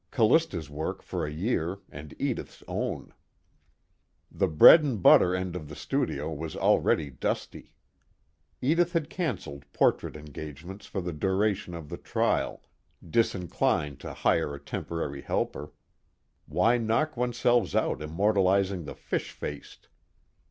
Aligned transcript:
Callista's 0.09 0.67
work 0.67 1.03
for 1.03 1.27
a 1.27 1.31
year, 1.31 1.77
and 1.91 2.15
Edith's 2.17 2.63
own. 2.67 3.13
The 4.31 4.47
bread 4.47 4.81
and 4.81 4.99
butter 4.99 5.35
end 5.35 5.55
of 5.55 5.69
the 5.69 5.75
studio 5.75 6.33
was 6.33 6.55
already 6.55 7.11
dusty. 7.11 7.71
Edith 8.63 8.93
had 8.93 9.11
canceled 9.11 9.71
portrait 9.73 10.15
engagements 10.15 10.87
for 10.87 11.01
the 11.01 11.13
duration 11.13 11.75
of 11.75 11.87
the 11.89 11.97
trial, 11.97 12.63
disinclined 13.07 13.99
to 13.99 14.11
hire 14.15 14.55
a 14.55 14.59
temporary 14.59 15.21
helper: 15.21 15.71
why 16.47 16.79
knock 16.79 17.15
oneself 17.15 17.75
out 17.75 18.01
immortalizing 18.01 18.85
the 18.85 18.95
fish 18.95 19.29
faced? 19.29 19.87